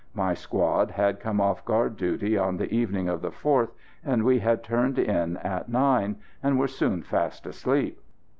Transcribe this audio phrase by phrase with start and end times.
[0.15, 3.69] My squad had come off guard duty on the evening of the 4th,
[4.03, 7.99] and we had turned in at nine, and were soon fast asleep.